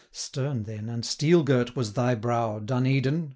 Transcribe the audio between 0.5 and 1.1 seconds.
then, and